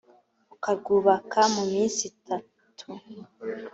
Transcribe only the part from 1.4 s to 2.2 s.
mu minsi